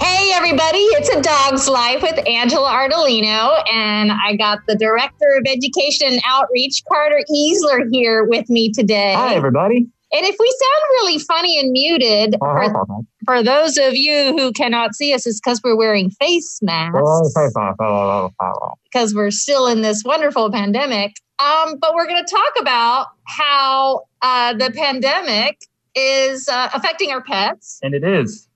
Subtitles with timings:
[0.00, 5.44] Hey, everybody, it's A Dog's Life with Angela Ardolino, and I got the Director of
[5.46, 9.14] Education and Outreach, Carter Easler, here with me today.
[9.14, 9.88] Hi, everybody.
[10.10, 14.94] And if we sound really funny and muted, for, for those of you who cannot
[14.94, 17.34] see us, it's because we're wearing face masks
[18.84, 21.16] because we're still in this wonderful pandemic.
[21.38, 25.58] Um, but we're going to talk about how uh, the pandemic
[25.94, 27.78] is uh, affecting our pets.
[27.82, 28.47] And it is.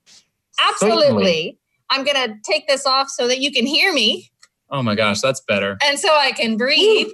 [0.59, 1.01] Absolutely.
[1.05, 1.59] Certainly.
[1.89, 4.29] I'm going to take this off so that you can hear me
[4.69, 5.77] Oh my gosh, that's better.
[5.85, 7.07] and so I can breathe.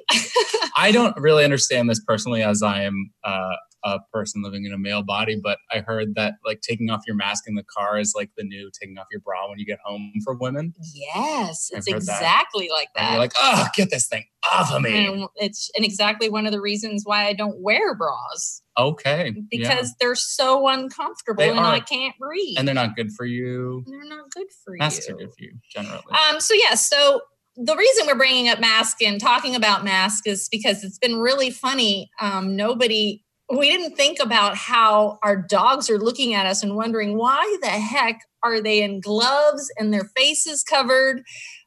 [0.78, 4.78] I don't really understand this personally as I am uh, a person living in a
[4.78, 8.14] male body, but I heard that like taking off your mask in the car is
[8.16, 10.74] like the new taking off your bra when you get home for women.
[10.94, 11.98] yes, it's I've that.
[11.98, 13.12] exactly like And that.
[13.12, 15.06] you're like, oh, get this thing off of me.
[15.08, 19.34] and it's and exactly one of the reasons why I don't wear bras Okay.
[19.36, 19.42] yeah.
[19.50, 22.56] because they're so uncomfortable They and I can't breathe.
[22.58, 23.84] And they're not good for you.
[23.88, 25.16] They're not good for Masks you.
[25.16, 26.04] are good for you generally.
[26.12, 27.22] Um, so yeah, so
[27.56, 31.52] the reason we're bringing up mask and talking about mask is because it's been really
[31.52, 32.10] funny.
[32.22, 37.18] Um, nobody, we didn't think about how our dogs are looking at us and wondering
[37.18, 41.24] why the heck are they in gloves and their faces covered.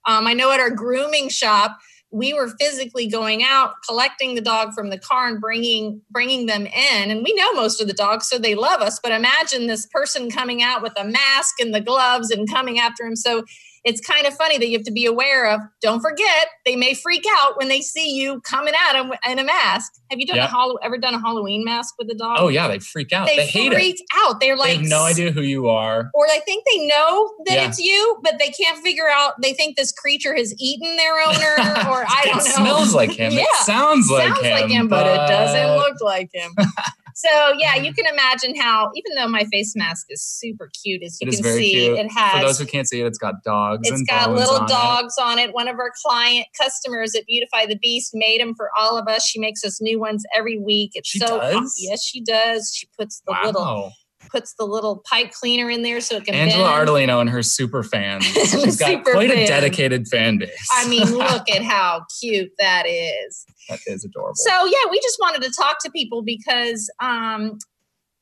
[0.06, 1.78] Um, I know at our grooming shop,
[2.12, 6.66] we were physically going out collecting the dog from the car and bringing bringing them
[6.66, 7.10] in.
[7.10, 10.30] And we know most of the dogs so they love us but imagine this person
[10.30, 13.16] coming out with a mask and the gloves and coming after him.
[13.16, 13.44] So
[13.84, 16.94] it's kind of funny that you have to be aware of don't forget they may
[16.94, 20.36] freak out when they see you coming at them in a mask have you done
[20.36, 20.44] Yeah.
[20.44, 23.26] a Hall- ever done a halloween mask with a dog oh yeah, they freak out.
[23.26, 23.44] They, hate it.
[23.44, 24.06] they, hate freak it.
[24.24, 26.10] out they're like they have no idea who you are.
[26.14, 27.68] or I think they know that Yeah.
[27.68, 29.34] it's you, but they can't figure out.
[29.42, 31.56] They think this creature has eaten their owner,
[31.90, 32.40] or I don't know.
[32.40, 33.32] it smells like him.
[33.32, 33.42] Yeah.
[33.42, 34.52] It sounds like Sounds him.
[34.52, 36.52] like him, but, it doesn't look like him.
[37.14, 37.28] so
[37.58, 37.92] yeah, you mm-hmm.
[37.94, 41.44] can imagine how, even though my face mask is super cute, as you It can
[41.44, 41.98] see, cute.
[41.98, 43.88] it has For those who can't see it, it's got dogs.
[43.88, 44.68] It's got little on it.
[44.68, 45.52] dogs on it.
[45.54, 49.24] One of our client customers at Beautify the Beast made them for all of us.
[49.26, 50.92] She makes us new ones every week.
[50.94, 51.74] It's She so does?
[51.78, 52.72] yes, she does.
[52.74, 53.42] She puts the Wow.
[53.44, 53.92] little
[54.30, 56.88] puts the little pipe cleaner in there so it can Angela bend.
[56.88, 58.24] Ardolino and her super fans.
[58.24, 60.68] She's got Super quite a dedicated fan base.
[60.72, 63.46] I mean, look at how cute that is.
[63.68, 64.34] that is adorable.
[64.36, 67.58] So yeah, we just wanted to talk to people because um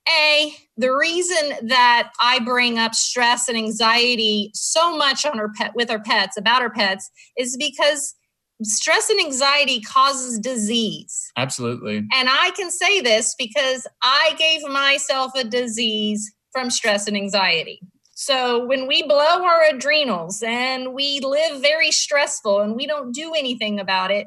[0.08, 5.72] a the reason that I bring up stress and anxiety so much on our pet
[5.74, 8.14] with our pets about our pets is because
[8.62, 11.30] stress and anxiety causes disease.
[11.36, 11.98] Absolutely.
[12.12, 17.80] And I can say this because I gave myself a disease from stress and anxiety.
[18.14, 23.32] So when we blow our adrenals and we live very stressful and we don't do
[23.34, 24.26] anything about it,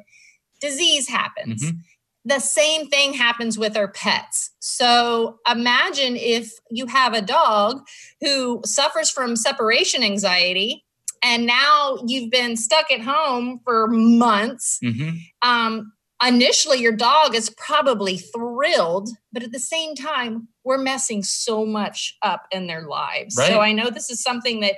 [0.62, 1.64] disease happens.
[1.64, 1.78] Mhm.
[2.26, 4.52] The same thing happens with our pets.
[4.60, 7.86] So imagine if you have a dog
[8.22, 10.86] who suffers from separation anxiety
[11.24, 14.80] and now you've been stuck at home for months.
[14.82, 15.12] Hmm
[15.44, 15.92] um,
[16.26, 22.16] initially your dog is probably thrilled, but at the same time, we're messing so much
[22.22, 23.36] up in their lives.
[23.36, 24.76] So I know this is something that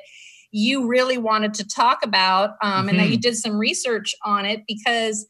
[0.52, 4.64] you really wanted to talk about um, and that you did some research on it
[4.68, 5.28] because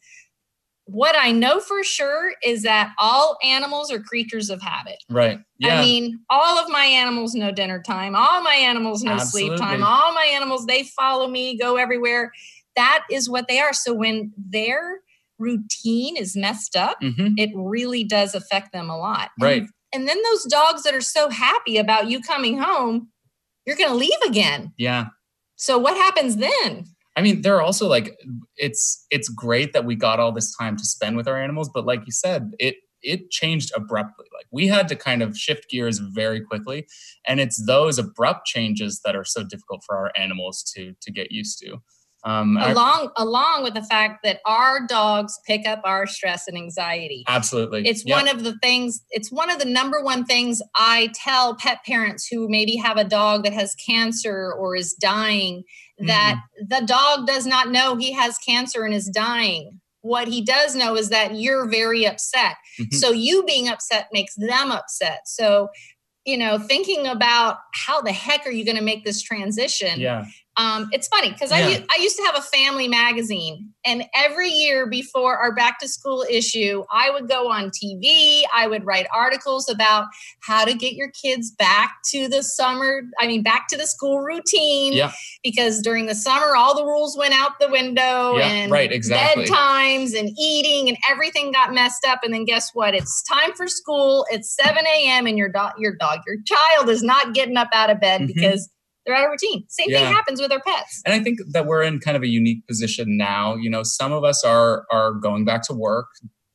[0.86, 5.02] what I know for sure is that all animals are creatures of habit.
[5.10, 5.38] Right.
[5.58, 5.80] Yeah.
[5.80, 8.14] I mean, all of my animals know dinner time.
[8.14, 9.82] All my animals know sleep time.
[9.82, 12.30] All my animals, they follow me, go everywhere.
[12.76, 13.72] That is what they are.
[13.72, 15.00] So when their
[15.40, 17.34] routine is messed up, Mhm.
[17.36, 19.30] it really does affect them a lot.
[19.38, 19.62] And- Right.
[19.92, 23.08] And, then those dogs that are so happy about you coming home,
[23.66, 24.72] you're going to leave again.
[24.76, 25.06] Yeah.
[25.56, 26.84] So what happens then?
[27.16, 28.16] I mean, there are also like
[28.56, 31.86] it's it's great that we got all this time to spend with our animals, but
[31.86, 34.26] like you said, it it changed abruptly.
[34.34, 36.86] Like we had to kind of shift gears very quickly,
[37.26, 41.32] and it's those abrupt changes that are so difficult for our animals to to get
[41.32, 41.78] used to.
[42.26, 46.56] Um, I- along along with the fact that our dogs pick up our stress and
[46.58, 47.22] anxiety.
[47.28, 48.16] absolutely, It's Yep.
[48.16, 52.26] one of the things, it's one of the number one things I tell pet parents
[52.26, 55.62] who maybe have a dog that has cancer or is dying
[55.98, 59.80] that the dog does not know he has cancer and is dying.
[60.02, 62.56] What he does know is that you're very upset.
[62.80, 62.92] Mhm.
[62.94, 65.20] So you being upset makes them upset.
[65.26, 65.68] So,
[66.24, 70.00] you know, thinking about how the heck are you going to make this transition?
[70.00, 70.24] yeah,
[70.58, 71.58] Um, it's funny because Yeah.
[71.58, 75.88] I, I used to have a family magazine, and every year before our back to
[75.88, 78.42] school issue, I would go on TV.
[78.54, 80.06] I would write articles about
[80.42, 84.20] how to get your kids back to the summer, I mean, back to the school
[84.20, 84.92] routine.
[84.94, 85.12] Yeah.
[85.42, 89.44] Because during the summer, all the rules went out the window Yeah, and right, exactly.
[89.44, 92.20] bedtimes and eating and everything got messed up.
[92.24, 92.94] And then guess what?
[92.94, 94.26] It's time for school.
[94.30, 95.26] It's 7 a.m.
[95.26, 98.26] and your dog, your dog, your child is not getting up out of bed Mhm.
[98.34, 98.68] because
[99.06, 99.64] they're out of routine.
[99.68, 100.00] Same Yeah.
[100.00, 101.00] thing happens with our pets.
[101.06, 103.54] and I think that we're in kind of a unique position now.
[103.54, 106.08] You know, some of us are are going back to work.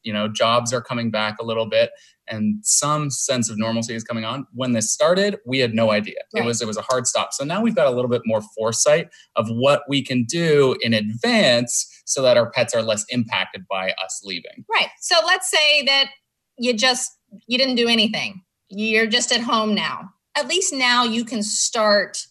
[0.04, 1.92] You know, jobs are coming back a little bit,
[2.28, 4.48] and some sense of normalcy is coming on.
[4.54, 6.16] When this started, we had no idea.
[6.34, 7.34] It was it was a hard stop.
[7.34, 10.94] So now we've got a little bit more foresight of what we can do in
[10.94, 14.66] advance, so that our pets are less impacted by us leaving.
[14.70, 14.90] Right.
[15.00, 16.08] So let's say that
[16.58, 17.12] you just
[17.48, 18.42] you didn't do anything.
[18.70, 20.10] You're just at home now.
[20.36, 22.26] At least now you can start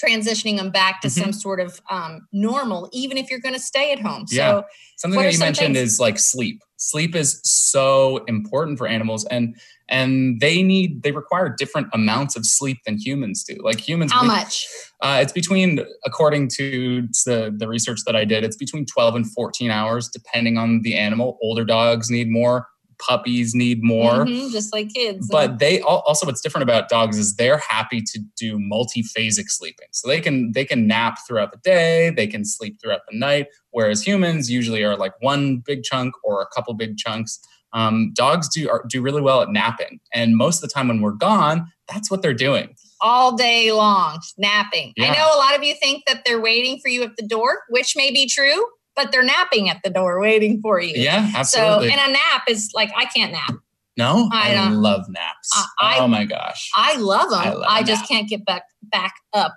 [0.00, 1.22] transitioning them back to Mhm.
[1.22, 4.26] some sort of um, normal, even if you're going to stay at home.
[4.26, 4.60] So Yeah.
[4.96, 6.62] Something that you some mentioned things- is like sleep.
[6.76, 9.56] Sleep is so important for animals and
[9.88, 13.56] and they need they require different amounts of sleep than humans do.
[13.62, 14.66] Like humans how we- much?
[15.02, 19.30] Uh, it's between according to the the research that I did, it's between 12 and
[19.30, 21.38] 14 hours depending on the animal.
[21.42, 22.68] Older dogs need more,
[23.06, 24.24] puppies need more.
[24.24, 25.28] Mhm, just like kids.
[25.30, 29.88] But they also what's different about dogs is they're happy to do multiphasic sleeping.
[29.92, 33.46] So they can they can nap throughout the day, they can sleep throughout the night,
[33.70, 37.38] whereas humans usually are like one big chunk or a couple big chunks.
[37.74, 41.00] Um, dogs do are, do really well at napping, and most of the time when
[41.00, 42.74] we're gone, that's what they're doing.
[43.04, 44.92] all day long napping.
[44.96, 45.10] Yeah.
[45.10, 47.62] I know a lot of you think that they're waiting for you at the door,
[47.68, 48.64] which may be true,
[48.96, 50.92] but they're napping at the door waiting for you.
[50.94, 51.88] Yeah, absolutely.
[51.88, 53.54] So, and a nap is like I can't nap.
[53.96, 55.50] no, I I, love naps.
[55.54, 55.66] I-
[55.96, 56.70] I- oh my gosh.
[56.74, 57.38] I love them.
[57.40, 58.08] I I, love a just nap.
[58.08, 59.54] can't get back back up.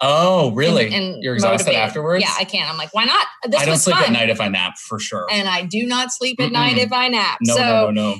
[0.00, 0.86] oh, really?
[0.86, 1.80] and- and You're exhausted motivated.
[1.80, 2.24] afterwards?
[2.24, 2.70] Yeah, I can't.
[2.70, 3.26] I'm like, why not?
[3.48, 4.04] This I don't sleep fun.
[4.06, 5.26] at night if I nap for sure.
[5.30, 6.84] and I do not sleep at night Mm-mm.
[6.84, 7.38] if I nap.
[7.42, 8.16] no, so no, no, no.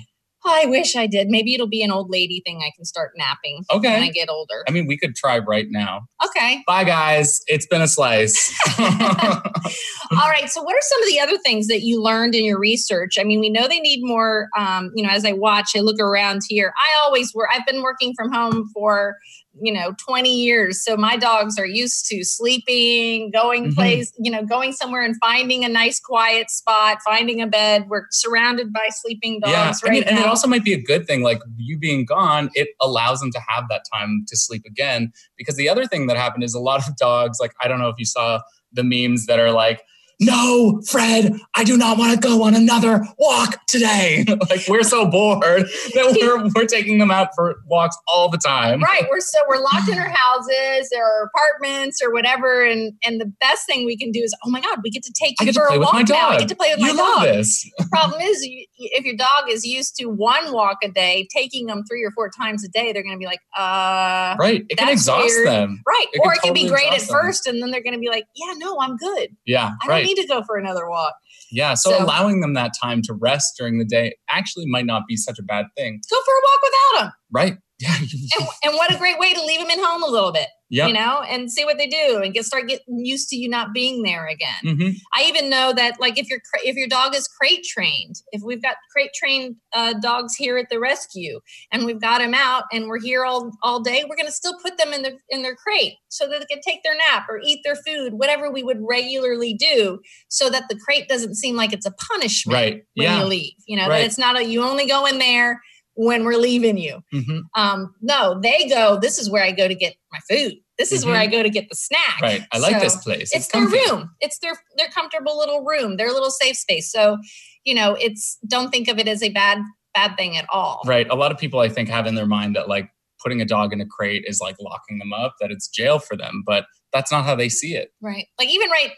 [0.46, 1.28] I wish I did.
[1.28, 2.60] Maybe it'll be an old lady thing.
[2.62, 3.92] I can start napping Okay.
[3.92, 4.64] when I get older.
[4.68, 6.06] I mean, we could try right now.
[6.24, 6.62] Okay.
[6.66, 7.40] Bye, guys.
[7.48, 8.54] It's been a slice.
[8.80, 10.48] All right.
[10.48, 13.16] So, what are some of the other things that you learned in your research?
[13.18, 14.48] I mean, we know they need more.
[14.56, 16.72] Um, you know, as I watch, I look around here.
[16.76, 17.48] I always work.
[17.52, 19.16] I've been working from home for
[19.62, 23.74] you know 20 years, so my dogs are used to sleeping, going Mhm.
[23.74, 27.86] place, you know, going somewhere and finding a nice quiet spot, finding a bed.
[27.88, 30.80] We're surrounded by sleeping dogs yeah, right I mean, and it also might be a
[30.82, 31.22] good thing.
[31.22, 35.12] Like you being gone, it allows them to have that time to sleep again.
[35.36, 37.38] Because the other thing that happened is a lot of dogs.
[37.40, 38.40] Like I don't know if you saw
[38.72, 39.82] the memes that are like.
[40.20, 44.24] No, Fred, I do not want to go on another walk today.
[44.50, 45.62] like we're so bored
[45.94, 48.82] that we're we're taking them out for walks all the time.
[48.82, 53.32] right we're so we're locked in our houses or apartments or whatever and and the
[53.40, 55.52] best thing we can do is oh my god we get to take I you
[55.52, 56.38] for a walk now dog.
[56.40, 57.70] get to play with You my love dog this.
[57.78, 61.66] the problem is you, if your dog is used to one walk a day taking
[61.66, 64.64] them three or four times a day they're going to be like uh Right.
[64.68, 65.46] It can exhaust weird.
[65.48, 65.82] them.
[65.86, 67.08] right It or it can be great at them.
[67.08, 69.72] first and then they're going to be like yeah no i'm good Yeah.
[69.82, 69.96] i right.
[69.98, 71.14] don't need to go for another walk
[71.50, 75.02] Yeah, so, So- allowing them that time to rest during the day actually might not
[75.08, 77.56] be such a bad thing, go for a walk without them right?
[77.80, 80.48] Yeah, and, and what a great way to leave them at home a little bit
[80.70, 80.86] yeah.
[80.86, 83.72] you know and see what they do and get start getting used to you not
[83.72, 87.26] being there again hmm I even know that like if your if your dog is
[87.26, 91.40] crate trained, if we've got crate trained uh, dogs here at the rescue
[91.72, 94.56] and we've got them out and we're here all all day, we're going to still
[94.62, 97.40] put them in the in their crate so that they can take their nap or
[97.44, 99.98] eat their food, whatever we would regularly do,
[100.28, 102.84] so that the crate doesn't seem like it's a punishment Right.
[102.94, 103.18] when Yeah.
[103.20, 103.54] you leave.
[103.66, 103.98] You know Right.
[104.00, 105.60] that it's not a you only go in there
[105.94, 107.00] when we're leaving you.
[107.10, 108.98] hmm Um, no, they go.
[109.00, 110.54] This is where I go to get my food.
[110.78, 111.20] This is where Mhm.
[111.20, 112.42] I go to get the snack Right.
[112.52, 113.30] I like this place.
[113.34, 117.18] it's, their room it's their their comfortable little room their little safe space so
[117.64, 119.58] you know it's don't think of it as a bad
[119.94, 121.08] bad thing at all Right.
[121.10, 122.88] A lot of people I think have in their mind that like
[123.22, 126.16] putting a dog in a crate is like locking them up, that it's jail for
[126.16, 127.90] them, but that's not how they see it.
[128.00, 128.92] right like even right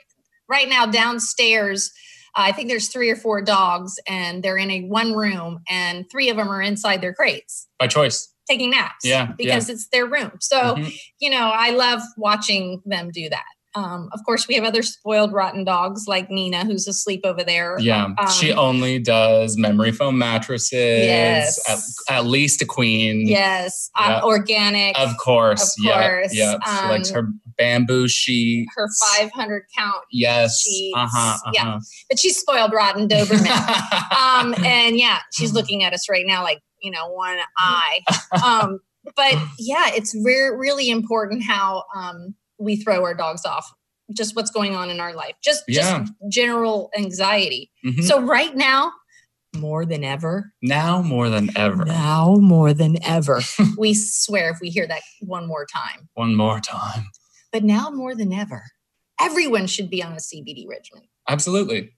[0.48, 1.90] right now downstairs
[2.36, 6.04] uh, i think there's three or four dogs and they're in a one room and
[6.10, 8.29] three of them are inside their crates By choice.
[8.50, 10.92] Taking naps Yeah, because it's their room so Mhm.
[11.20, 13.44] you know i love watching them do that
[13.76, 17.78] um, of course we have other spoiled rotten dogs like nina who's asleep over there
[17.78, 18.06] Yeah.
[18.06, 21.06] Um, she only does memory foam mattresses.
[21.06, 21.60] Yes.
[22.08, 23.28] At, at least a queen.
[23.28, 24.22] yes uh, Yeah.
[24.24, 25.78] organic Of course.
[25.78, 26.00] Of Yeah.
[26.02, 26.34] course.
[26.34, 26.54] Yeah.
[26.66, 27.28] She likes Um, her
[27.60, 28.66] bamboo sheet.
[28.76, 28.88] her
[29.18, 30.60] 500 count Yes.
[30.62, 30.96] sheets.
[30.96, 31.38] Uh huh.
[31.52, 31.78] Yeah.
[32.08, 33.46] but she's spoiled rotten doberman
[34.16, 38.00] um and yeah she's looking at us right now like you know one eye
[38.44, 38.78] um
[39.16, 43.70] but yeah it's very really important how um we throw our dogs off
[44.16, 46.00] just what's going on in our life, just Yeah.
[46.00, 47.70] just general anxiety.
[47.86, 48.02] Mhm.
[48.02, 48.90] So right now,
[49.54, 51.84] more than ever, now more than ever.
[51.84, 53.40] now more than ever,
[53.78, 56.08] we swear if we hear that one more time.
[56.14, 57.04] One more time.
[57.52, 58.62] But now more than ever,
[59.20, 61.04] everyone should be on a CBD regimen.
[61.28, 61.92] Absolutely.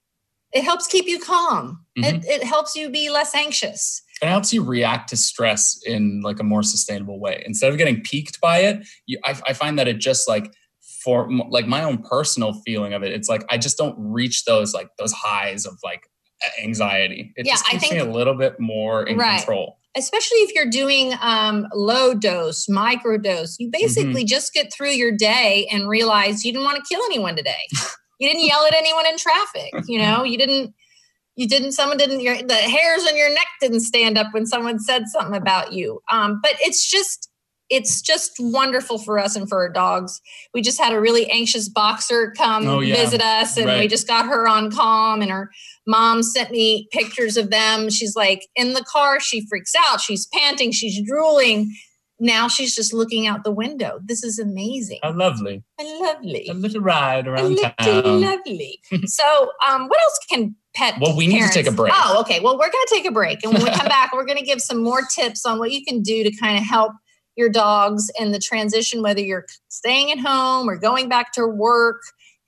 [0.53, 1.85] It helps keep you calm.
[1.97, 2.25] It, Mhm.
[2.27, 4.03] it helps you be less anxious.
[4.21, 7.43] It helps you react to stress in like a more sustainable way.
[7.47, 10.53] Instead of getting peaked by it, you, I, I find that it just like
[11.03, 14.73] for like my own personal feeling of it, it's like I just don't reach those
[14.75, 16.07] like those highs of like
[16.63, 17.33] anxiety.
[17.37, 19.39] It Yeah, just I keeps me think- a little bit more in Right.
[19.39, 19.79] control.
[19.97, 25.13] Especially if you're doing um, low dose, micro dose, you basically just get through your
[25.17, 27.69] day and realize you didn't want to kill anyone today.
[28.21, 29.73] you didn't yell at anyone in traffic.
[29.87, 30.75] You know, you didn't.
[31.37, 31.73] You didn't.
[31.73, 32.21] Someone didn't.
[32.21, 36.01] Your the hairs on your neck didn't stand up when someone said something about you.
[36.11, 37.29] Um, but it's just.
[37.71, 40.21] It's just wonderful for us and for our dogs.
[40.53, 42.97] We just had a really anxious boxer come Oh, yeah.
[42.97, 45.51] visit us, and we just got her on calm, and her
[45.87, 47.91] mom sent me pictures of them.
[47.91, 51.73] She's like in the car, she freaks out, she's panting, she's drooling.
[52.21, 53.99] Now she's just looking out the window.
[54.05, 55.01] This is amazing.
[55.03, 55.65] How lovely.
[55.81, 56.47] lovely.
[56.49, 58.21] A little ride A around little town.
[58.21, 58.81] lovely.
[59.07, 60.95] so, um, what else can pet?
[61.01, 61.93] Well, we need to take a break.
[61.97, 62.39] Oh, okay.
[62.39, 64.45] Well, we're going to take a break, and when we come back, we're going to
[64.45, 66.93] give some more tips on what you can do to kind of help
[67.37, 72.03] your dogs in the transition, whether you're staying at home or going back to work,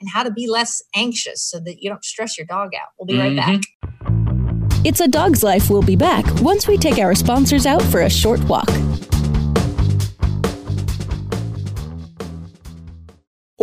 [0.05, 2.89] and how to be less anxious so that you don't stress your dog out.
[2.99, 3.61] We'll be right mm-hmm.
[3.61, 4.85] back.
[4.85, 8.11] It's a Dog's Life We'll be back once we take our sponsors out for a
[8.11, 8.69] short walk.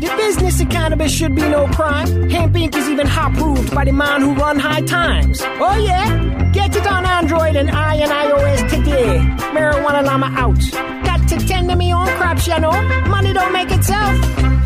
[0.00, 2.06] The business of cannabis should be no crime.
[2.28, 2.74] Hempire.
[2.76, 5.40] is even hot proved by the man who run high times.
[5.42, 6.50] Oh yeah?
[6.52, 9.18] Get it on Android and I and iOS today.
[9.54, 10.60] Marijuana Llama out.
[11.04, 12.72] Got to tend to me own crops, you know.
[13.08, 14.14] Money don't make itself.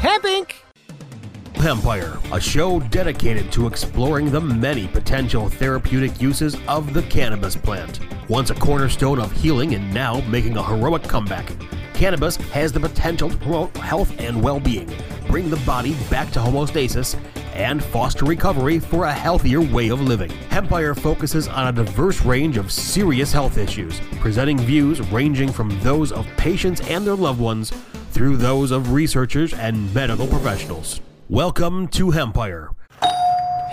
[0.00, 0.46] Hempire.
[1.64, 8.00] Empire, a show dedicated to exploring the many potential therapeutic uses of the cannabis plant.
[8.28, 11.52] Once a cornerstone of healing and now making a heroic comeback,
[12.00, 14.90] cannabis has the potential to promote health and well being,
[15.26, 17.14] bring the body back to homeostasis,
[17.52, 20.33] and foster recovery for a healthier way of living.
[20.50, 26.11] Empire focuses on a diverse range of serious health issues, presenting views ranging from those
[26.11, 27.71] of patients and their loved ones
[28.12, 31.02] through those of researchers and medical professionals.
[31.28, 32.71] Welcome to Empire.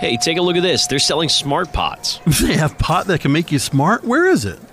[0.00, 0.86] Hey, take a look at this.
[0.86, 2.20] They're selling smart pots.
[2.42, 4.04] They have pot that can make you smart?
[4.04, 4.60] Where is it?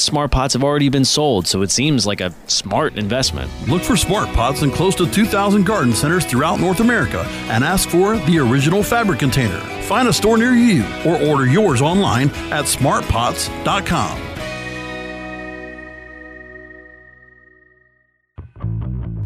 [0.00, 3.50] smart pots have already been sold, so it seems like a smart investment.
[3.68, 7.88] Look for smart pots in close to 2,000 garden centers throughout North America and ask
[7.88, 9.60] for the original fabric container.
[9.82, 14.34] Find a store near you or order yours online at smartpots.com.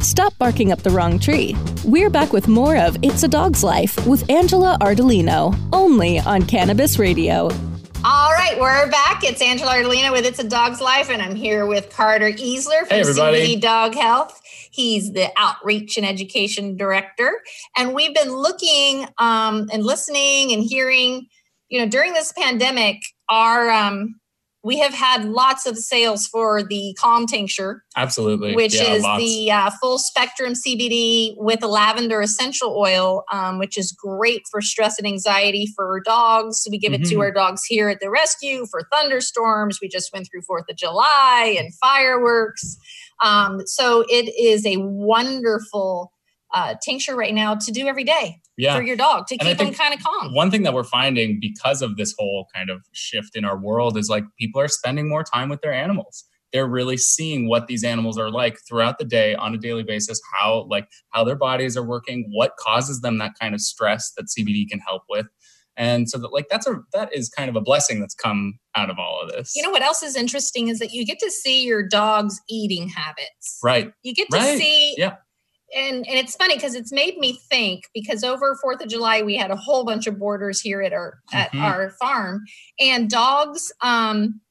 [0.01, 1.55] Stop barking up the wrong tree.
[1.85, 6.97] We're back with more of It's a Dog's Life with Angela Ardolino, only on Cannabis
[6.97, 7.49] Radio.
[8.05, 9.25] All right, we're back.
[9.25, 12.95] It's Angela Ardolino with It's a Dog's Life, and I'm here with Carter Easler from
[12.95, 13.01] Hey.
[13.01, 14.41] CBD Dog Health.
[14.71, 17.41] He's the Outreach and Education Director.
[17.75, 21.27] And we've been looking um, and listening and hearing,
[21.67, 24.18] you know, during this pandemic, our um,
[24.63, 28.55] we have had lots of sales for the Calm Tincture, Absolutely.
[28.55, 29.23] which Yeah, is lots.
[29.23, 34.61] the uh, full spectrum CBD with a lavender essential oil, um, which is great for
[34.61, 36.67] stress and anxiety for dogs.
[36.69, 37.19] We give it to Mhm.
[37.21, 39.79] our dogs here at the rescue for thunderstorms.
[39.81, 42.77] We just went through Fourth of July and fireworks.
[43.23, 46.11] Um, so it is a wonderful
[46.53, 48.75] uh, tincture right now to do every day yeah.
[48.75, 50.33] for your dog to And keep them kind of calm.
[50.33, 53.97] One thing that we're finding because of this whole kind of shift in our world
[53.97, 56.25] is like people are spending more time with their animals.
[56.51, 60.19] they're really seeing what these animals are like throughout the day on a daily basis,
[60.33, 64.25] how like how their bodies are working, what causes them that kind of stress that
[64.25, 65.27] CBD can help with.
[65.77, 68.89] And so that like that's a that is kind of a blessing that's come out
[68.89, 69.53] of all of this.
[69.55, 72.89] You know what else is interesting is that you get to see your dog's eating
[72.89, 73.59] habits.
[73.63, 73.93] Right.
[74.01, 74.57] You get to Right.
[74.57, 75.17] see Yeah.
[75.75, 79.35] And and it's funny because it's made me think because over Fourth of July we
[79.35, 81.61] had a whole bunch of boarders here at our at Mhm.
[81.61, 82.43] our farm
[82.79, 83.71] and dogs.
[83.81, 84.41] Um,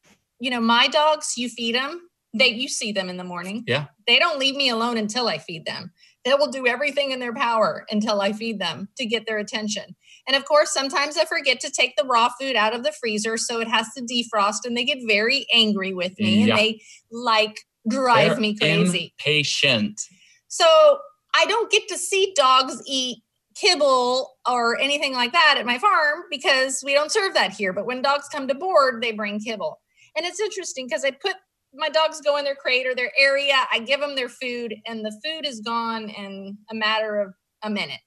[0.40, 2.00] you know, my dogs, you feed them,
[2.34, 3.64] they you see them in the morning.
[3.66, 3.86] Yeah.
[4.06, 5.92] they don't leave me alone until I feed them.
[6.24, 9.96] They will do everything in their power until I feed them to get their attention.
[10.26, 13.36] And of course, sometimes I forget to take the raw food out of the freezer,
[13.36, 16.50] so it has to defrost, and they get very angry with me, Yeah.
[16.54, 19.14] and they like drive They're me crazy.
[19.18, 20.00] Impatient.
[20.48, 20.98] So
[21.34, 23.18] I don't get to see dogs eat
[23.54, 27.72] kibble or anything like that at my farm because we don't serve that here.
[27.72, 29.80] But when dogs come to board, they bring kibble.
[30.16, 31.34] And it's interesting because I put
[31.74, 35.04] my dogs go in their crate or their area, I give them their food, and
[35.04, 38.00] the food is gone in a matter of a minute.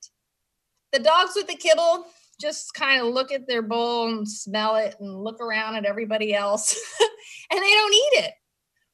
[0.91, 2.05] The dogs with the kibble
[2.39, 6.33] just kind of look at their bowl and smell it and look around at everybody
[6.33, 6.75] else,
[7.51, 8.33] and they don't eat it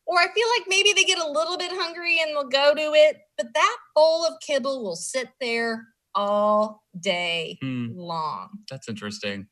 [0.07, 2.93] or I feel like maybe they get a little bit hungry and they'll go to
[2.93, 5.85] it, but that bowl of kibble will sit there
[6.15, 8.49] all day Hmm, long.
[8.69, 9.47] that's interesting.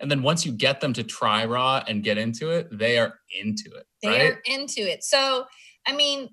[0.00, 3.14] And then once you get them to try raw and get into it, they are
[3.40, 3.86] into it.
[4.02, 5.04] They're into it.
[5.04, 5.46] So,
[5.86, 6.28] I mean,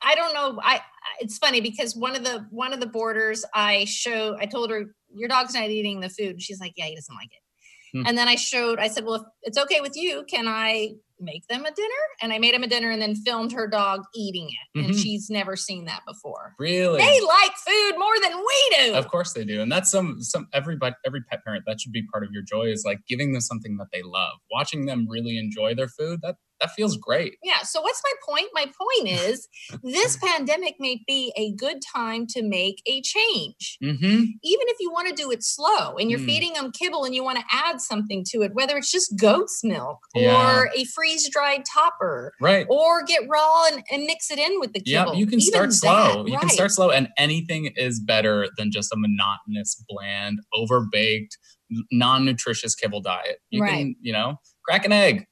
[0.00, 0.60] I don't know.
[0.62, 0.80] I
[1.20, 4.94] it's funny because one of the one of the boarders I show I told her
[5.12, 6.40] your dog's not eating the food.
[6.40, 7.98] She's like, yeah, he doesn't like it.
[7.98, 8.06] Hmm.
[8.06, 8.78] And then I showed.
[8.78, 11.88] I said, well, if it's okay with you, can I make them a dinner?
[12.22, 14.78] And I made him a dinner and then filmed her dog eating it.
[14.84, 15.02] And Mhm.
[15.02, 16.54] she's never seen that before.
[16.58, 16.98] Really?
[16.98, 18.94] They like food more than we do.
[18.94, 22.06] Of course they do, and that's some some everybody every pet parent that should be
[22.12, 25.38] part of your joy is like giving them something that they love, watching them really
[25.38, 26.20] enjoy their food.
[26.22, 27.36] That that feels great.
[27.42, 27.62] Yeah.
[27.62, 28.48] So what's my point?
[28.52, 29.48] My point is
[29.82, 33.78] this pandemic may be a good time to make a change.
[33.82, 34.04] Mm-hmm.
[34.04, 36.26] Even if you want to do it slow and you're Mm.
[36.26, 39.60] feeding them kibble and you want to add something to it, whether it's just goat's
[39.64, 40.58] milk Yeah.
[40.60, 42.66] or a freeze dried topper Right.
[42.68, 45.12] or get raw and, and mix it in with the kibble.
[45.14, 46.24] Yeah, you can Even start slow.
[46.24, 51.30] that, You can start slow, and anything is better than just a monotonous, bland, overbaked,
[51.92, 53.38] non-nutritious kibble diet.
[53.50, 53.70] You Right.
[53.78, 55.26] can, you know, crack an egg.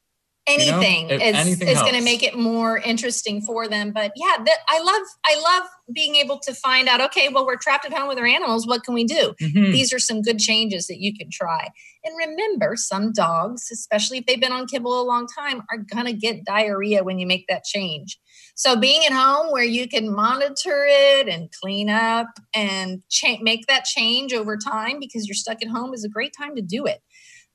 [0.57, 4.13] Know, anything if is, anything is going to make it more interesting for them but
[4.17, 7.85] yeah that i love i love being able to find out okay well we're trapped
[7.85, 9.35] at home with our animals what can we do?
[9.41, 9.73] Mhm.
[9.73, 11.69] these are some good changes that you can try.
[12.05, 16.07] And remember some dogs especially if they've been on kibble a long time are going
[16.07, 18.19] to get diarrhea when you make that change.
[18.55, 23.67] So being at home where you can monitor it and clean up and cha- make
[23.67, 26.87] that change over time because you're stuck at home is a great time to do
[26.87, 27.01] it.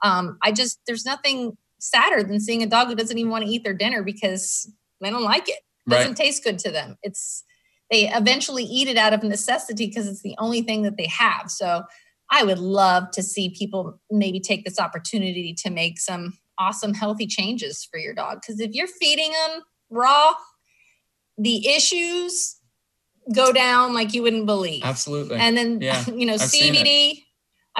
[0.01, 3.51] Um, i just there's nothing sadder than seeing a dog who doesn't even want to
[3.51, 5.59] eat their dinner because they don't like it.
[5.85, 6.15] It doesn't Right.
[6.17, 6.97] taste good to them.
[7.03, 7.43] It's
[7.91, 11.51] they eventually eat it out of necessity because it's the only thing that they have.
[11.51, 11.83] So
[12.31, 17.27] I would love to see people maybe take this opportunity to make some awesome healthy
[17.27, 20.33] changes for your dog because if you're feeding them raw,
[21.37, 22.55] the issues
[23.35, 24.83] go down like you wouldn't believe.
[24.83, 25.35] Absolutely.
[25.37, 26.41] And then Yeah, you know I've.
[26.41, 27.23] CBD.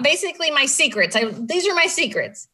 [0.01, 1.15] Basically, my secrets.
[1.15, 2.47] I, these are my secrets: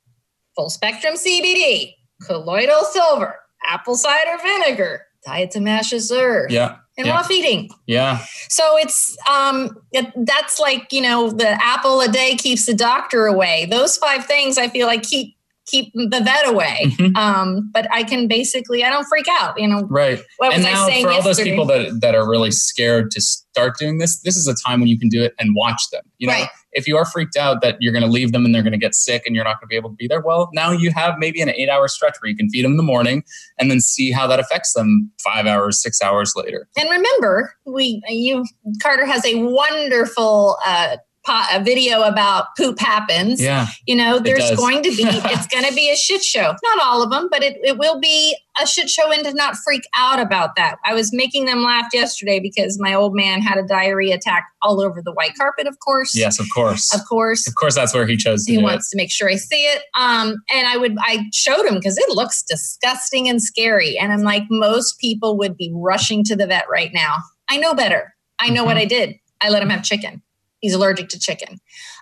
[0.60, 1.96] full spectrum CBD,
[2.26, 6.76] colloidal silver, apple cider vinegar, diet to diatomaceous earth, yeah.
[6.98, 7.14] and yeah.
[7.14, 7.70] raw feeding.
[7.88, 8.20] Yeah.
[8.50, 13.26] So it's um it, that's like you know the apple a day keeps the doctor
[13.26, 13.68] away.
[13.72, 16.88] Those five things I feel like keep keep the vet away.
[16.98, 17.16] Mhm.
[17.16, 19.58] Um, but I can basically I don't freak out.
[19.58, 20.20] You know Right.
[20.38, 23.22] what was now I saying for all those people that, that are really scared to
[23.22, 26.02] start doing this, this is a time when you can do it and watch them.
[26.18, 26.50] You know, Right.
[26.74, 28.78] If you are freaked out that you're going to leave them and they're going to
[28.80, 30.92] get sick and you're not going to be able to be there, well, now you
[30.92, 33.24] have maybe an eight hour stretch where you can feed them in the morning
[33.58, 36.68] and then see how that affects them five hours, six hours later.
[36.78, 38.46] And remember, we you
[38.82, 43.42] Carter has a wonderful uh, a video about poop happens.
[43.42, 43.68] Yeah.
[43.86, 46.54] You know, there's going to be it's going to be a shit show.
[46.64, 49.56] Not all of them, but it, it will be a shit show, and to not
[49.58, 50.78] freak out about that.
[50.86, 54.82] I was making them laugh yesterday because my old man had a diarrhea attack all
[54.82, 55.68] over the white carpet.
[55.68, 56.94] Of course, Yes, of course.
[56.94, 57.48] of course.
[57.48, 59.84] Of course, that's where he chose to He wants to make sure I see it.
[59.98, 63.98] Um, and I would I showed him because it looks disgusting and scary.
[63.98, 67.18] And I'm like, most people would be rushing to the vet right now.
[67.50, 68.14] I know better.
[68.40, 68.82] I know what Mm-hmm.
[68.82, 69.16] I did.
[69.42, 70.22] I let him have chicken.
[70.62, 71.60] He's allergic to chicken.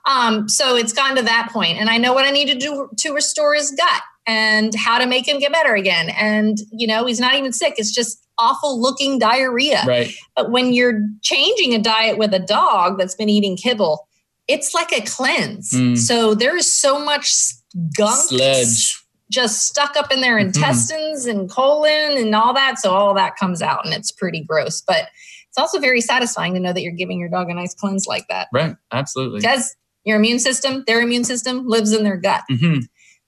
[0.10, 2.90] Um, so it's gotten to that point, and I know what I need to do
[2.98, 6.10] to restore his gut and how to make him get better again.
[6.10, 7.76] And you know, he's not even sick.
[7.78, 9.84] It's just awful looking diarrhea.
[9.88, 10.12] Right.
[10.36, 14.08] But when you're changing a diet with a dog that's been eating kibble,
[14.48, 15.72] it's like a cleanse.
[15.72, 15.98] Mm.
[15.98, 17.34] So there is so much
[17.98, 19.04] gunk, Sludge.
[19.32, 20.46] just stuck up in their Mhm.
[20.46, 22.80] intestines and colon and all that.
[22.80, 24.82] So all that comes out and it's pretty gross.
[24.82, 25.10] But
[25.58, 28.28] it's also very satisfying to know that you're giving your dog a nice cleanse like
[28.30, 28.48] that.
[28.54, 28.76] Right.
[28.92, 29.40] Absolutely.
[29.40, 32.44] Because your immune system, their immune system lives in their gut.
[32.48, 32.80] hmm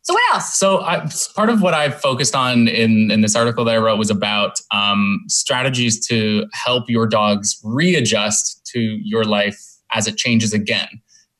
[0.03, 0.53] So what else?
[0.53, 3.97] So I, part of what I focused on in, in this article that I wrote
[3.97, 9.59] was about um, strategies to help your dogs readjust to your life
[9.91, 10.87] as it changes again.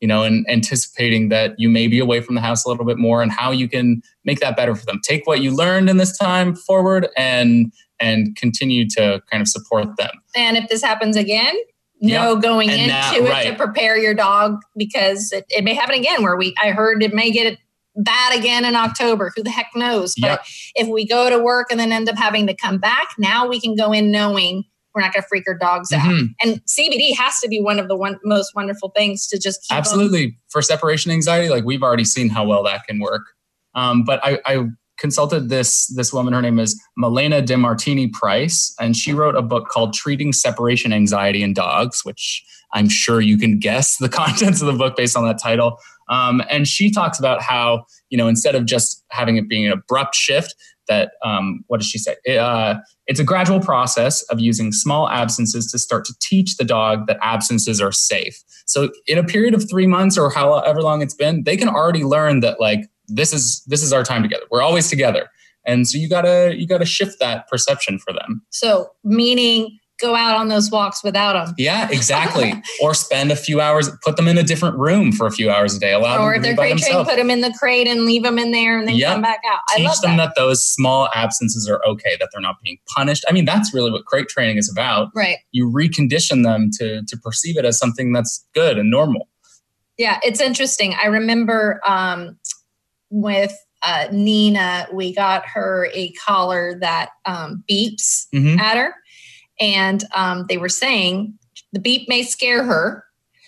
[0.02, 2.98] You know, and anticipating that you may be away from the house a little bit
[2.98, 5.02] more, and how you can make that better for them.
[5.04, 9.88] Take what you learned in this time forward, and and continue to kind of support
[9.98, 10.12] them.
[10.36, 11.56] And if this happens again,
[12.02, 15.96] no going And into now- it to prepare your dog because it, it may happen
[15.96, 17.60] again where we I heard it may get it
[17.96, 19.34] bad again in October.
[19.36, 20.14] Who the heck knows?
[20.20, 20.46] But Yep.
[20.76, 23.60] if we go to work and then end up having to come back, now we
[23.60, 24.64] can go in knowing
[24.96, 26.02] we're not going to freak our dogs out.
[26.08, 26.30] Mhm.
[26.42, 30.36] And CBD has to be one of the one, most wonderful things to just Absolutely.
[30.50, 33.22] For separation anxiety, like we've already seen how well that can work.
[33.76, 34.66] Um, but I, I
[35.00, 36.34] consulted this this woman.
[36.34, 41.42] Her name is Malena DeMartini Price, and she wrote a book called "Treating Separation Anxiety
[41.42, 45.26] in Dogs," which I'm sure you can guess the contents of the book based on
[45.26, 45.78] that title.
[46.10, 49.72] Um, and she talks about how you know instead of just having it being an
[49.72, 50.54] abrupt shift,
[50.90, 52.18] that um, what does she say?
[52.26, 56.66] It, uh, it's a gradual process of using small absences to start to teach the
[56.66, 58.44] dog that absences are safe.
[58.66, 62.04] So in a period of three months or however long it's been, they can already
[62.04, 64.44] learn that like this is this is our time together.
[64.52, 65.30] We're always together.
[65.66, 68.42] And so you gotta you gotta shift that perception for them.
[68.50, 71.54] So meaning go out on those walks without them.
[71.58, 72.54] Yeah, exactly.
[72.82, 75.76] or spend a few hours, put them in a different room for a few hours
[75.76, 75.92] a day.
[75.94, 78.24] Allow or if them to they're crate trained, put them in the crate and leave
[78.24, 79.12] them in there and then Yep.
[79.12, 79.60] come back out.
[79.70, 80.34] I Teach them that.
[80.36, 83.26] that those small absences are okay, that they're not being punished.
[83.28, 85.10] I mean, that's really what crate training is about.
[85.14, 85.38] Right.
[85.52, 89.28] You recondition them to to perceive it as something that's good and normal.
[89.98, 90.96] Yeah, it's interesting.
[90.96, 92.39] I remember um,
[93.10, 98.60] with uh, Nina, we got her a collar that um, beeps Mhm.
[98.60, 98.94] at her,
[99.60, 101.34] and um, they were saying
[101.72, 103.04] the beep may scare her.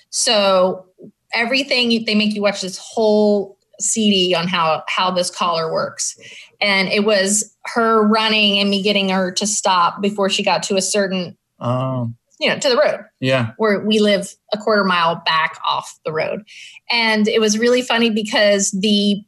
[0.10, 0.86] So
[1.34, 6.18] everything they make you watch this whole CD on how how this collar works,
[6.62, 10.76] and it was her running and me getting her to stop before she got to
[10.78, 13.52] a certain Oh, you know to the road yeah.
[13.58, 16.42] where we live a quarter mile back off the road
[16.90, 19.24] and it was really funny because the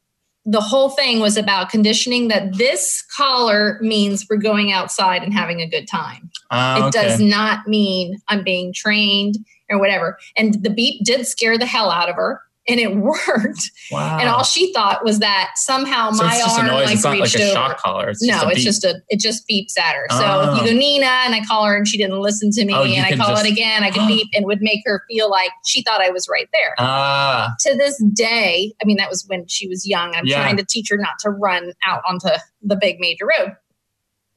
[0.45, 5.61] the whole thing was about conditioning that this collar means we're going outside and having
[5.61, 6.29] a good time.
[6.51, 6.91] Ah, it okay.
[6.91, 9.37] does not mean i'm being trained
[9.69, 10.17] or whatever.
[10.37, 14.17] And the beep did scare the hell out of her and it worked Wow.
[14.19, 17.03] and all she thought was that somehow so my it's just a arm like it's
[17.03, 18.09] not like reached a over shock collar.
[18.09, 18.63] It's no, it's beep.
[18.65, 20.05] just a it just beeps at her.
[20.11, 20.55] So Oh.
[20.55, 22.83] if you go Nina and I call her and she didn't listen to me Oh,
[22.83, 25.51] and I call just- it again, I could beep and would make her feel like
[25.65, 26.73] she thought I was right there.
[26.79, 27.53] ah.
[27.61, 30.15] to this day, I mean that was when she was young.
[30.15, 30.41] I'm Yeah.
[30.41, 32.29] trying to teach her not to run out onto
[32.61, 33.55] the big major road.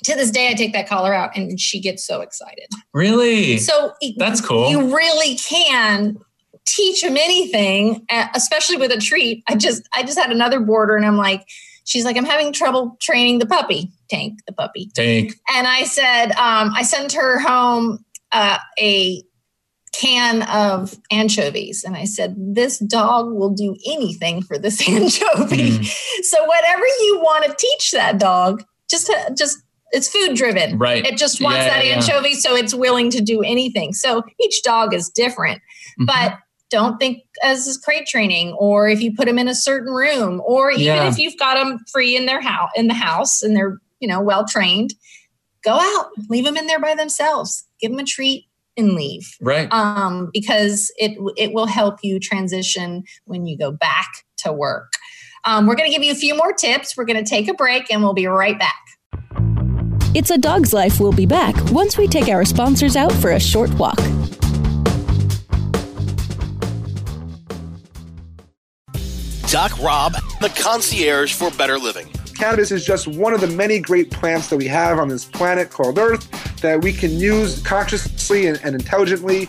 [0.05, 2.67] To this day, I take that collar out and she gets so excited.
[2.93, 3.57] Really?
[3.59, 4.71] So That's cool.
[4.71, 6.19] You really can
[6.67, 9.43] teach them anything, uh, especially with a treat.
[9.49, 11.47] I just I just had another boarder and I'm like,
[11.85, 14.91] she's like, I'm having trouble training the puppy, Tank, the puppy.
[14.95, 15.35] Tank.
[15.55, 19.23] And I said, um, I sent her home uh, a
[19.95, 21.83] can of anchovies.
[21.85, 25.71] And I said, this dog will do anything for this anchovy.
[25.71, 26.25] Mm.
[26.25, 29.59] So whatever you want to teach that dog, just just
[29.93, 30.79] it's food driven.
[30.79, 31.07] Right.
[31.07, 33.95] It just wants Yeah, that yeah, anchovy, so it's willing to do anything.
[33.95, 35.63] So each dog is different,
[35.99, 36.07] Mhm.
[36.07, 36.39] but
[36.71, 40.43] don't think as is crate training, or if you put them in a certain room,
[40.45, 41.09] or even Yeah.
[41.09, 44.21] if you've got them free in their house in the house and they're you know
[44.21, 44.95] well trained,
[45.65, 49.37] go out, leave them in there by themselves, give them a treat, and leave.
[49.41, 49.73] right.
[49.73, 54.93] Um, because it it will help you transition when you go back to work.
[55.45, 56.97] Um, we're going to give you a few more tips.
[56.97, 58.75] We're going to take a break, and we'll be right back.
[60.15, 60.99] It's a Dog's Life.
[60.99, 64.01] We'll be back once we take our sponsors out for a short walk.
[69.57, 72.07] Doc Rob, the concierge for better living.
[72.39, 75.71] Cannabis is just one of the many great plants that we have on this planet
[75.71, 79.49] called Earth that we can use consciously and, and intelligently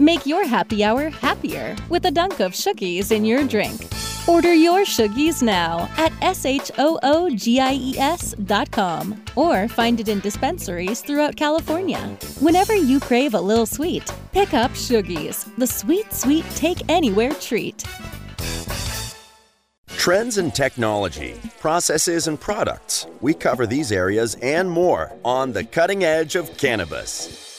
[0.00, 3.86] Make your happy hour happier with a dunk of Shoogies in your drink.
[4.26, 6.74] Order your Shoogies now at S-H-O-O-G-I-E-S
[8.44, 12.00] dot com or find it in dispensaries throughout California.
[12.40, 17.84] Whenever you crave a little sweet, pick up Shoogies, the sweet, sweet take anywhere treat.
[19.96, 23.06] Trends in technology, processes, and products.
[23.20, 27.53] We cover these areas and more on the cutting edge of cannabis.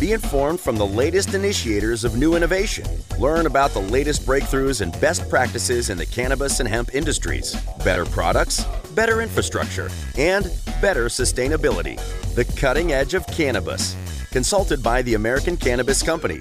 [0.00, 2.86] Be informed from the latest initiators of new innovation.
[3.18, 7.54] Learn about the latest breakthroughs and best practices in the cannabis and hemp industries.
[7.84, 12.00] Better products, better infrastructure, and better sustainability.
[12.34, 13.94] The cutting edge of cannabis.
[14.30, 16.40] Consulted by the American Cannabis Company.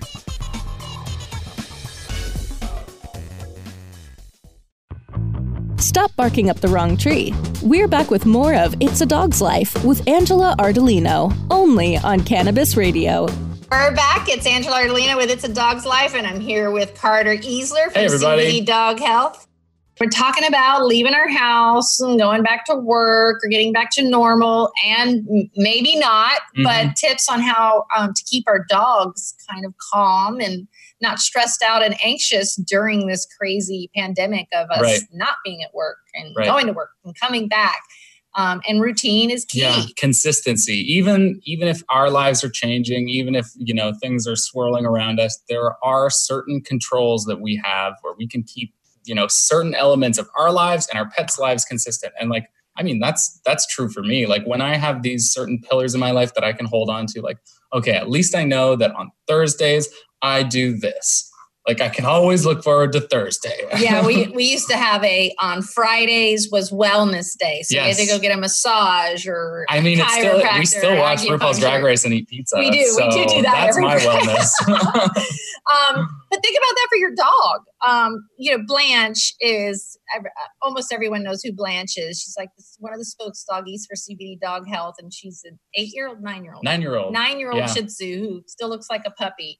[5.79, 7.33] Stop barking up the wrong tree.
[7.61, 12.77] We're back with more of It's a Dog's Life with Angela Ardolino, only on Cannabis
[12.77, 13.27] Radio.
[13.71, 14.27] We're back.
[14.27, 18.01] It's Angela Ardolino with It's a Dog's Life, and I'm here with Carter Easler from
[18.01, 18.07] Hey.
[18.07, 19.47] CBD Dog Health.
[19.99, 24.01] We're talking about leaving our house and going back to work or getting back to
[24.01, 26.63] normal, and maybe not, Mhm.
[26.63, 30.67] but tips on how um, to keep our dogs kind of calm and
[31.01, 35.01] not stressed out and anxious during this crazy pandemic of us Right.
[35.13, 36.45] not being at work and Right.
[36.47, 37.81] going to work and coming back.
[38.35, 39.61] Um, and routine is key.
[39.61, 40.75] yeah consistency.
[40.93, 45.19] Even even if our lives are changing even if you know things are swirling around
[45.19, 48.73] us there are certain controls that we have where we can keep
[49.05, 52.13] you know certain elements of our lives and our pets lives consistent.
[52.19, 54.25] And like i mean that's that's true for me.
[54.27, 57.07] Like when i have these certain pillars in my life that i can hold on
[57.07, 57.37] to like
[57.73, 59.89] okay at least i know that on thursdays
[60.21, 61.28] i do this
[61.69, 65.33] like i can always look forward to thursday yeah, we, we used to have a
[65.39, 69.79] on Fridays was wellness day, so we had to go get a massage or I
[69.81, 71.83] mean, it's still we still watch RuPaul's Drag.
[71.83, 72.57] Race and eat pizza.
[72.57, 74.49] We do, we do do that That's every my wellness.
[74.67, 77.61] um, but think about that for your dog.
[77.87, 79.97] Um, you know, Blanche is
[80.61, 82.19] almost everyone knows who Blanche is.
[82.19, 86.21] She's like one of the spokes doggies for CBD Dog Health, and she's an eight-year-old,
[86.21, 87.13] nine-year-old, Nine-year-old.
[87.13, 87.67] nine-year-old Yeah.
[87.67, 89.59] Shih Tzu who still looks like a puppy,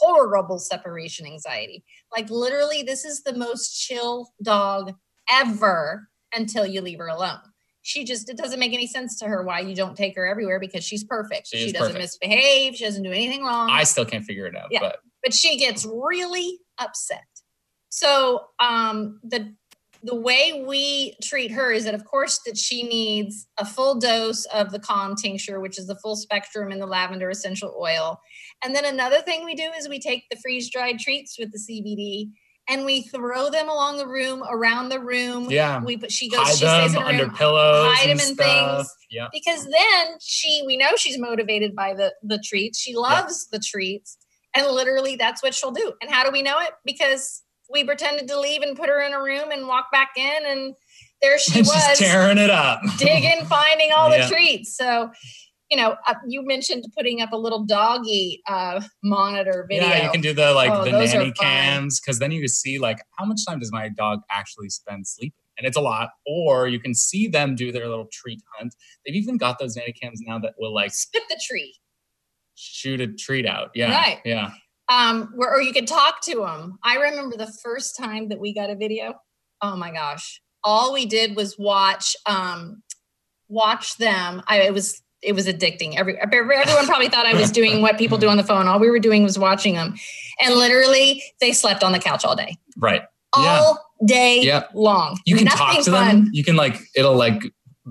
[0.00, 1.84] horrible separation anxiety.
[2.14, 4.94] Like literally, this is the most chill dog
[5.30, 7.40] ever until you leave her alone.
[7.82, 10.60] She just it doesn't make any sense to her why you don't take her everywhere
[10.60, 11.46] because she's perfect.
[11.48, 12.02] She She, doesn't perfect.
[12.02, 12.76] misbehave.
[12.76, 14.68] She doesn't do anything wrong I still can't figure it out.
[14.70, 14.80] Yeah.
[14.80, 17.24] But but she gets really upset.
[17.88, 19.54] So um, the
[20.02, 24.44] the way we treat her is that, of course, that she needs a full dose
[24.46, 28.20] of the calm tincture, which is the full spectrum in the lavender essential oil.
[28.64, 31.58] And then another thing we do is we take the freeze dried treats with the
[31.58, 32.30] CBD
[32.70, 35.50] and we throw them along the room, around the room.
[35.50, 35.82] Yeah.
[35.82, 37.96] we but she goes, hide she stays in her under room, pillows.
[37.96, 39.28] hide and them in things Yeah.
[39.32, 44.18] because then she we know she's motivated by the the treats she loves the treats
[44.54, 48.28] and literally that's what she'll do and how do we know it because we pretended
[48.28, 50.74] to leave and put her in a room and walk back in and
[51.22, 52.80] there she And was tearing it up.
[52.98, 54.26] digging finding all Yeah.
[54.26, 55.10] the treats so
[55.70, 60.10] you know uh, you mentioned putting up a little doggy uh monitor video Yeah, you
[60.10, 63.24] can do the like Oh, the nanny cams because then you can see like how
[63.26, 66.10] much time does my dog actually spend sleeping, and it's a lot.
[66.26, 68.74] Or you can see them do their little treat hunt.
[69.04, 71.76] They've even got those nanny cams now that will like spit the tree
[72.54, 73.70] shoot a treat out.
[73.74, 74.20] Yeah, Right.
[74.24, 74.50] Yeah,
[74.88, 78.52] um where or you could talk to them i remember the first time that we
[78.54, 79.14] got a video
[79.62, 82.82] oh my gosh all we did was watch um
[83.48, 87.82] watch them i it was it was addicting every everyone probably thought i was doing
[87.82, 89.94] what people do on the phone all we were doing was watching them
[90.44, 93.02] and literally they slept on the couch all day right.
[93.36, 93.60] Yeah.
[93.60, 94.70] all day Yep.
[94.74, 96.06] long you can Nothing talk to fun.
[96.24, 96.30] them.
[96.32, 97.42] You can like it'll like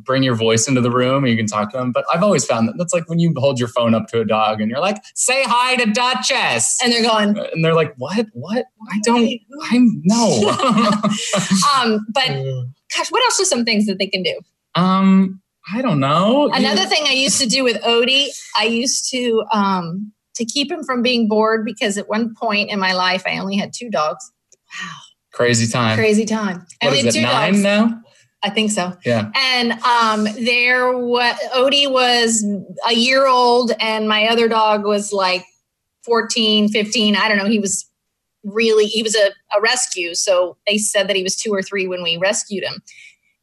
[0.04, 1.92] bring your voice into the room and you can talk to them.
[1.92, 4.26] But I've always found that that's like when you hold your phone up to a
[4.26, 6.78] dog and you're like, say hi to Duchess.
[6.84, 8.28] and they're going And they're like, what?
[8.34, 8.66] What?
[8.92, 9.30] I don't
[9.72, 10.50] I'm no.
[11.76, 12.28] um but
[12.98, 14.40] gosh what else are some things that they can do
[14.76, 15.42] um,
[15.74, 16.50] I don't know.
[16.54, 20.72] Another You- thing I used to do with Odie, I used to um to keep
[20.72, 23.90] him from being bored because at one point in my life I only had two
[23.90, 24.32] dogs.
[24.80, 24.90] Wow.
[25.34, 25.98] Crazy time.
[25.98, 26.66] Crazy time.
[26.82, 27.64] I What only is had two Nine dogs.
[27.64, 28.02] now?
[28.44, 28.94] I think so.
[29.06, 29.32] Yeah.
[29.36, 32.46] And um there was Odie was
[32.88, 35.44] a year old and my other dog was like
[36.04, 37.16] 14, 15.
[37.16, 37.46] I don't know.
[37.46, 37.90] He was
[38.44, 40.14] really he was a, a rescue.
[40.16, 42.82] So they said that he was two or three when we rescued him.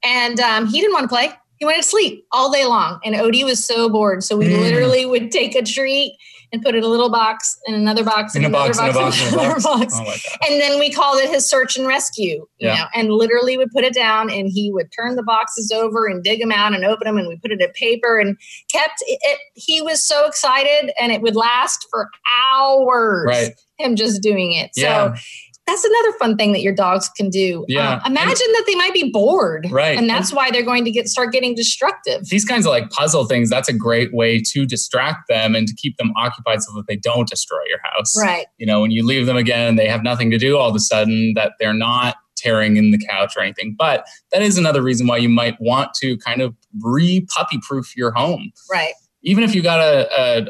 [0.02, 1.33] And um, he didn't want to play.
[1.59, 3.01] He wanted to sleep all day long.
[3.05, 4.23] And Odie was so bored.
[4.25, 4.61] So we Mm.
[4.61, 6.17] literally would take a treat
[6.53, 8.85] and put it in a little box in another box In a another box, in
[8.88, 9.99] a box, in a another box.
[9.99, 10.23] box.
[10.29, 10.47] Oh.
[10.49, 12.75] And then we called it his search and rescue, you Yeah.
[12.77, 16.23] know, and literally would put it down and he would turn the boxes over and
[16.23, 18.37] dig them out and open them and we put it in paper and
[18.73, 22.09] kept it, it he was so excited and it would last for
[22.55, 23.53] hours Right.
[23.79, 24.71] him just doing it.
[24.77, 25.14] Yeah.
[25.17, 25.23] So
[25.66, 27.64] that's another fun thing that your dogs can do.
[27.68, 27.94] Yeah.
[28.05, 29.66] Um, imagine that they might be bored.
[29.70, 29.96] Right.
[29.96, 32.29] And that's why they're going to get start getting destructive.
[32.29, 35.74] These kinds of like puzzle things, that's a great way to distract them and to
[35.74, 38.14] keep them occupied so that they don't destroy your house.
[38.20, 38.46] Right.
[38.59, 40.77] You know, when you leave them again and they have nothing to do all of
[40.77, 43.74] a sudden, that they're not tearing in the couch or anything.
[43.79, 47.96] But that is another reason why you might want to kind of re puppy proof
[47.96, 48.53] your home.
[48.70, 48.92] Right.
[49.26, 50.06] Even if you got a,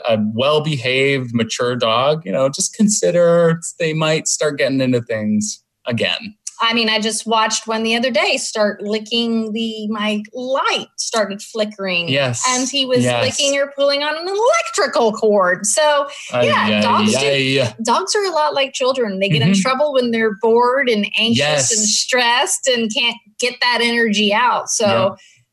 [0.09, 5.63] a, a well-behaved mature dog you know just consider they might start getting into things
[5.87, 10.87] again I mean, I just watched one the other day start licking the my light
[10.97, 12.09] started flickering.
[12.09, 12.45] Yes.
[12.49, 13.25] And he was Yes.
[13.41, 15.67] licking or pulling on an electrical cord.
[15.67, 17.19] So Yeah, ay, dogs do-
[17.61, 17.75] ay.
[17.85, 19.19] dogs are a lot like children.
[19.19, 19.61] They get in Mhm.
[19.63, 21.77] trouble when they're bored and anxious Yes.
[21.77, 24.69] and stressed and can't get that energy out.
[24.69, 25.09] So Yeah.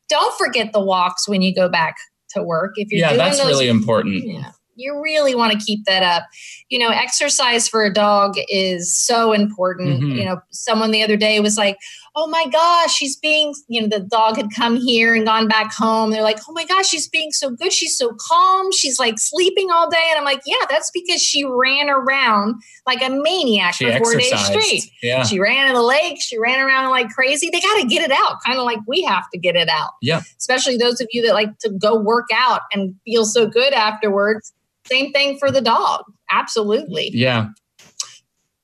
[0.08, 1.96] don't forget the walks when you go back
[2.36, 2.74] to work.
[2.76, 6.24] If you're yeah that's those, really important yeah, you really want to keep that up.
[6.70, 10.02] You know, exercise for a dog is so important.
[10.02, 10.18] Mhm.
[10.18, 11.78] You know, someone the other day was like,
[12.16, 15.74] "Oh my gosh, she's being," you know, the dog had come here and gone back
[15.74, 16.12] home.
[16.12, 17.72] They're like, "Oh my gosh, she's being so good.
[17.72, 18.72] She's so calm.
[18.72, 23.02] She's like sleeping all day." And I'm like, "Yeah, that's because she ran around like
[23.02, 26.18] a maniac she for four days straight." yeah She ran in the lake.
[26.22, 27.50] She ran around like crazy.
[27.52, 29.92] They got to get it out, kind of like we have to get it out.
[30.02, 30.22] Yeah.
[30.38, 34.54] Especially those of you that like to go work out and feel so good afterwards.
[34.88, 36.04] Same thing for the dog.
[36.32, 37.12] Absolutely.
[37.14, 37.50] yeah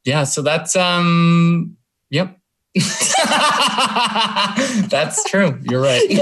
[0.05, 1.75] yeah so that's um
[2.09, 2.39] yep
[4.89, 6.03] that's true you're right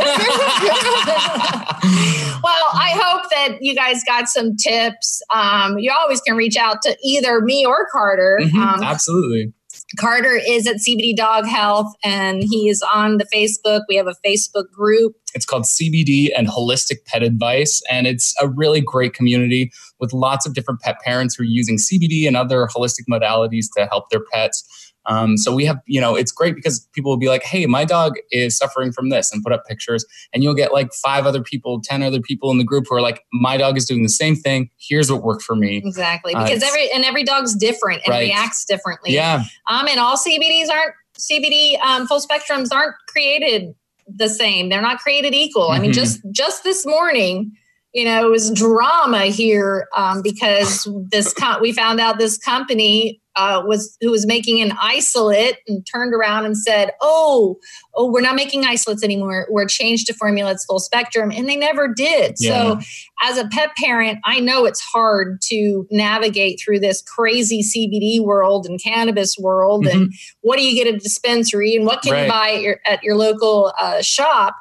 [2.43, 5.21] well, I hope that you guys got some tips.
[5.34, 8.39] Um, you always can reach out to either me or Carter.
[8.41, 9.53] Mhm, Um, absolutely
[9.99, 13.81] Carter is at CBD Dog Health and he is on the Facebook.
[13.88, 15.15] We have a Facebook group.
[15.34, 17.81] It's called CBD and Holistic Pet Advice.
[17.89, 21.77] And it's a really great community with lots of different pet parents who are using
[21.77, 24.84] CBD and other holistic modalities to help their pets.
[25.07, 27.85] Um, so we have, you know, it's great because people will be like, hey, my
[27.85, 30.05] dog is suffering from this and put up pictures.
[30.33, 33.01] And you'll get like five other people, 10 other people in the group who are
[33.01, 34.69] like, my dog is doing the same thing.
[34.77, 35.77] Here's what worked for me.
[35.77, 36.33] Exactly.
[36.33, 38.27] Uh, Because it's- every and every dog's different and Right.
[38.31, 39.13] reacts differently.
[39.13, 39.43] Yeah.
[39.67, 43.73] Um, and all CBDs aren't CBD um, full spectrums aren't created
[44.07, 44.69] the same.
[44.69, 45.69] They're not created equal.
[45.71, 45.95] I mean, Mhm.
[45.95, 47.51] just just this morning,
[47.95, 53.21] you know, it was drama here um, because this com- we found out this company
[53.38, 57.58] uh, was who was making an isolate and turned around and said, "Oh,
[57.93, 59.47] oh, we're not making isolates anymore.
[59.49, 60.51] We're changed to formula.
[60.51, 62.38] It's full spectrum," and they never did.
[62.38, 62.79] So
[63.23, 68.65] as a pet parent, I know it's hard to navigate through this crazy CBD world
[68.65, 69.86] and cannabis world.
[69.88, 72.23] And what do you get at a dispensary and what can Right.
[72.25, 74.53] you buy at your, at your local uh, shop?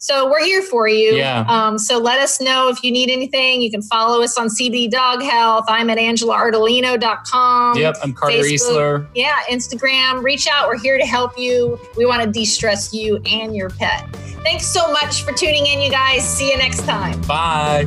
[0.00, 1.14] So we're here for you.
[1.14, 1.44] Yeah.
[1.46, 3.60] Um, so let us know if you need anything.
[3.60, 5.66] You can follow us on CBD Dog Health.
[5.68, 7.76] I'm at angelaardolino.com.
[7.76, 7.96] Yep.
[8.02, 8.48] I'm Carter Facebook.
[8.50, 9.06] Easler.
[9.14, 10.22] Yeah, Instagram.
[10.22, 10.68] Reach out.
[10.68, 11.78] We're here to help you.
[11.98, 14.08] We want to de stress you and your pet.
[14.42, 16.26] Thanks so much for tuning in, you guys.
[16.26, 17.20] See you next time.
[17.22, 17.86] Bye.